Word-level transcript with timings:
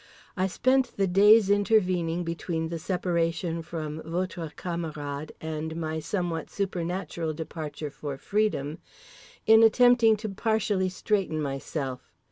I 0.35 0.47
spent 0.47 0.97
the 0.97 1.05
days 1.05 1.51
intervening 1.51 2.23
between 2.23 2.69
the 2.69 2.79
separation 2.79 3.61
from 3.61 4.01
"votre 4.01 4.51
camarade" 4.57 5.31
and 5.39 5.75
my 5.75 5.99
somewhat 5.99 6.49
supernatural 6.49 7.35
departure 7.35 7.91
for 7.91 8.17
freedom 8.17 8.79
in 9.45 9.61
attempting 9.61 10.17
to 10.17 10.29
partially 10.29 10.89
straighten 10.89 11.39
myself. 11.39 12.11